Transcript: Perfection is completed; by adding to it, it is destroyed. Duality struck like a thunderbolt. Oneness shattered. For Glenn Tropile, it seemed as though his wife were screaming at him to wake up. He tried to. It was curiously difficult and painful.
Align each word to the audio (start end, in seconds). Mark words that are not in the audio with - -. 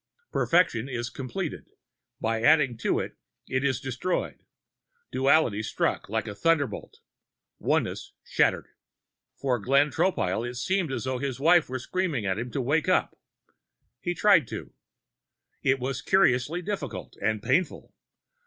Perfection 0.31 0.89
is 0.89 1.11
completed; 1.11 1.69
by 2.19 2.41
adding 2.41 2.75
to 2.79 2.97
it, 2.99 3.17
it 3.47 3.63
is 3.63 3.79
destroyed. 3.79 4.41
Duality 5.11 5.61
struck 5.61 6.09
like 6.09 6.27
a 6.27 6.33
thunderbolt. 6.33 7.01
Oneness 7.59 8.13
shattered. 8.23 8.69
For 9.35 9.59
Glenn 9.59 9.91
Tropile, 9.91 10.43
it 10.49 10.55
seemed 10.55 10.91
as 10.91 11.03
though 11.03 11.19
his 11.19 11.39
wife 11.39 11.69
were 11.69 11.77
screaming 11.77 12.25
at 12.25 12.39
him 12.39 12.49
to 12.49 12.61
wake 12.61 12.89
up. 12.89 13.15
He 13.99 14.15
tried 14.15 14.47
to. 14.47 14.73
It 15.61 15.79
was 15.79 16.01
curiously 16.01 16.63
difficult 16.63 17.15
and 17.21 17.43
painful. 17.43 17.93